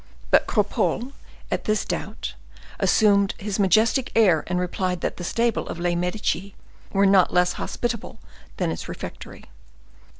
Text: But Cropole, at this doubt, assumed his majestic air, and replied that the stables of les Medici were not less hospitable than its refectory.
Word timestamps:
But 0.31 0.47
Cropole, 0.47 1.11
at 1.51 1.65
this 1.65 1.85
doubt, 1.85 2.33
assumed 2.79 3.35
his 3.37 3.59
majestic 3.59 4.11
air, 4.15 4.43
and 4.47 4.59
replied 4.59 5.01
that 5.01 5.17
the 5.17 5.23
stables 5.23 5.69
of 5.69 5.77
les 5.77 5.93
Medici 5.93 6.55
were 6.91 7.05
not 7.05 7.31
less 7.31 7.53
hospitable 7.53 8.17
than 8.57 8.71
its 8.71 8.89
refectory. 8.89 9.45